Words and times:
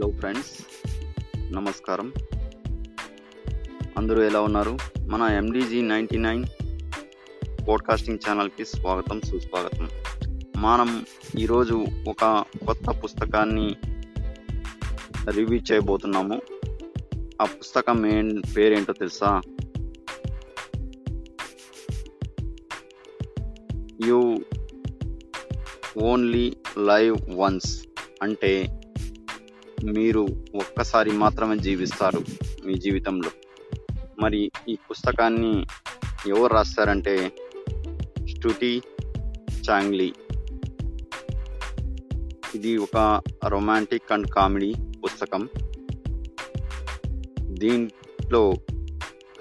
Hello 0.00 0.12
friends 0.12 0.66
నమస్కారం. 1.52 2.12
అందరూ 3.98 4.22
ఎలా 4.22 4.40
ఉన్నారు? 4.40 4.78
మన 5.08 5.22
ఎండిజీ 5.22 5.82
నైంటీ 5.82 6.18
నైన్ 6.18 6.44
పోడ్కాస్టింగ్ 7.68 8.18
ఛానల్కి 8.28 8.64
స్వాగతం 8.64 9.20
సుస్వాగతం. 9.20 9.88
మనం 10.56 11.06
ఈరోజు 11.38 11.86
ఒక 12.08 12.44
కొత్త 12.66 13.00
పుస్తకాన్ని 13.04 13.76
రివ్యూ 15.30 15.58
చేయబోతున్నాము. 15.58 16.42
ఆ 17.42 17.44
పుస్తకం 17.44 18.06
ఏ 18.06 18.22
పేరేంటో 18.56 18.92
తెలుసా? 18.92 19.40
యూ 24.06 24.44
ఓన్లీ 26.02 26.56
లైవ్ 26.78 27.16
వన్స్ 27.34 27.86
అంటే 28.22 28.79
మీరు 29.84 30.28
ఒక్కసారి 30.54 31.10
మాత్రమే 31.10 31.58
జీవిస్తారు 31.58 32.20
మీ 32.66 32.74
జీవితంలో. 32.74 33.30
మరి 34.18 34.50
ఈ 34.68 34.74
పుస్తకాన్ని 34.90 35.66
ఎవరు 36.28 36.54
రాస్తారంటే 36.54 37.32
స్టుటి 38.30 38.82
చాంగ్లీ. 39.70 40.12
ఇది 42.54 42.76
ఒక 42.76 43.22
రొమాంటిక్ 43.48 44.12
అండ్ 44.12 44.26
కామెడీ 44.26 44.74
పుస్తకం. 45.04 45.48
దీంట్లో 47.40 48.54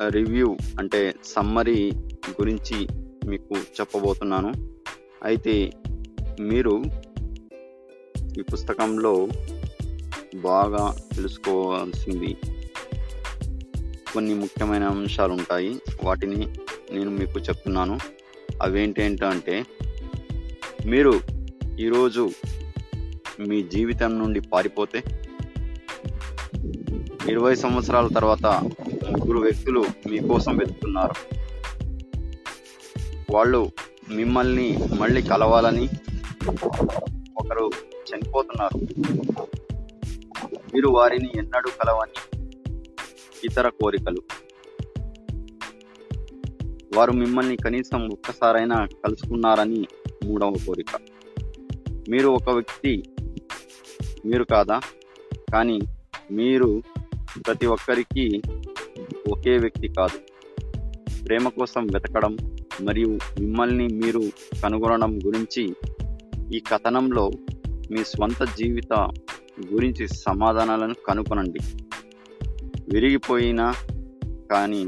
రివ్యూ 0.09 0.58
అంటే 0.80 1.16
సమ్మరీ 1.23 1.91
గురించి 2.30 2.88
మీకు 3.27 3.55
చెప్పబోతున్నాను. 3.55 4.53
అయితే 5.23 5.71
మీరు 6.39 6.83
ఈ 8.39 8.41
పుస్తకంలో 8.41 9.27
బాగా 10.35 10.97
తెలుసుకోవాల్సింది. 11.16 12.38
కొన్ని 14.13 14.33
ముఖ్యమైన 14.33 14.83
అంశాలు 14.83 15.33
ఉంటాయి 15.33 15.81
వాటిని 16.03 16.36
నేను 16.91 17.09
మీకు 17.09 17.39
చెప్తున్నాను. 17.39 17.99
అవేంటంటే 18.61 19.66
మీరు 20.86 21.19
ఈరోజు 21.80 22.30
మీ 23.39 23.63
జీవితం 23.63 24.19
నుండి 24.19 24.41
పారిపోతే 24.41 25.03
ఇరవై 27.30 27.55
సంవత్సరాల 27.55 28.08
తర్వాత 28.08 28.45
ముగ్గురు 29.09 29.39
వ్యక్తులు 29.39 29.86
మీకోసం 30.09 30.58
వెతుకుతున్నారు. 30.58 31.14
వాళ్ళు 33.33 33.71
మిమ్మల్ని 34.09 34.80
మళ్ళీ 34.99 35.21
కలవాలని 35.21 35.89
ఒకరు 37.38 37.71
చనిపోతున్నారు. 38.16 38.88
మీరు 40.73 40.88
వారిని 40.88 41.30
ఎన్నడూ 41.36 41.70
కలవని 41.70 42.39
ఇతర 43.44 43.70
కోరికలు. 43.70 44.22
వారు 46.98 47.11
మిమ్మల్ని 47.11 47.56
కనీసం 47.56 48.09
ఒక్కసారైనా 48.09 48.86
కలుసుకున్నారని 48.86 49.88
మూడవ 50.26 50.53
కోరిక. 50.66 51.00
మీరు 52.09 52.28
ఒక 52.28 52.50
వ్యక్తి 52.50 53.03
మీరు 54.26 54.44
కాదా? 54.44 54.80
కానీ 55.53 55.80
మీరు 56.31 56.81
ప్రతి 57.48 57.66
ఒక్కరికి 57.66 58.42
ఒకే 59.31 59.58
వ్యక్తి 59.58 59.88
కాదు. 59.88 60.17
ప్రేమ 61.26 61.50
కోసం 61.50 61.86
వెతకడం 61.86 62.38
మరియు 62.81 63.08
మిమ్మల్ని 63.39 63.88
మీరు 63.88 64.22
కనుగొనడం 64.64 65.20
గురించి 65.20 65.76
ఈ 66.58 66.59
కథనంలో 66.59 67.30
మీ 67.92 68.04
స్వంత 68.04 68.44
జీవిత 68.44 69.09
గురించి 69.73 70.07
సమాధానాలను 70.07 70.95
కనుగొనండి 71.07 71.59
విరిగిపోయిన 72.89 73.73
కానీ 74.52 74.87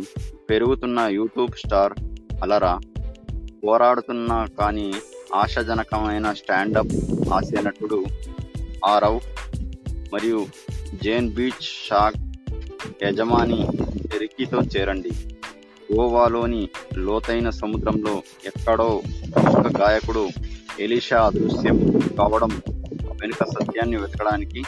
పెరుగుతున్న 0.49 0.99
యూట్యూబ్ 0.99 1.51
స్టార్ 1.51 1.93
అలరా 2.43 2.79
పోరాడుతున్న 3.63 4.47
కానీ 4.59 4.93
ఆశాజనకమైన 5.35 6.33
స్టాండప్ 6.33 6.93
హాస్య 7.29 7.61
నటుడు 7.61 8.05
ఆరవ్ 8.85 9.19
మరియు 10.13 10.45
జేన్ 11.03 11.33
బీచ్ 11.33 11.87
షాక్ 11.89 12.15
యజమాని 13.03 13.67
రిక్కీతో 14.17 14.61
చేరండి. 14.61 15.11
గోవాలోని 15.93 16.69
లోతైన 16.97 17.49
సముద్రంలో 17.49 18.23
ఎక్కడో 18.45 19.01
ఒక 19.37 19.81
గాయకుడు 19.81 20.27
ఎలిషా 20.79 21.21
అదృశ్యం 21.21 21.77
కావడం 22.17 22.61
వెనుక 23.21 23.43
సత్యాన్ని 23.43 23.97
వెతకడానికి 23.97 24.63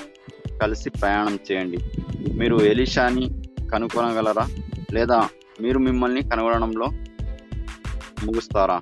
కలిసి 0.62 0.90
ప్రయాణం 0.90 1.40
చేయండి. 1.52 1.78
మీరు 2.34 2.58
ఎలిషాని 2.58 3.30
కనుగొనగలరా? 3.72 4.50
లేదా 4.94 5.30
మీరు 5.62 5.80
మిమ్మల్ని 5.80 6.30
కనుగొనడంలో 6.30 6.86
ముగుస్తారా? 8.26 8.82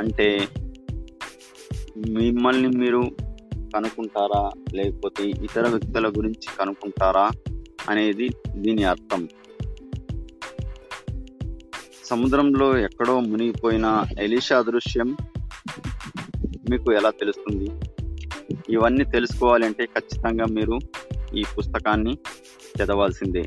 అంటే 0.00 0.48
మిమ్మల్ని 2.08 2.68
మీరు 2.68 3.02
కనుక్కుంటారా? 3.74 4.50
లేకపోతే 4.74 5.28
ఇతర 5.28 5.68
వ్యక్తుల 5.68 6.08
గురించి 6.08 6.48
కనుక్కుంటారా? 6.60 7.30
అనేది 7.88 8.30
దీని 8.56 8.84
అర్థం. 8.84 9.28
సముద్రంలో 12.04 12.78
ఎక్కడో 12.78 13.20
మునిగిపోయిన 13.20 14.04
ఎలిషా 14.18 14.62
దృశ్యం 14.62 15.16
మీకు 16.70 16.92
ఎలా 16.92 17.10
తెలుస్తుంది? 17.10 17.66
ఇవన్నీ 18.70 19.04
తెలుసుకోవాలంటే 19.04 19.84
ఖచ్చితంగా 19.86 20.44
మీరు 20.44 20.78
ఈ 21.34 21.44
పుస్తకాన్ని 21.58 22.18
చదవాల్సిందే. 22.76 23.42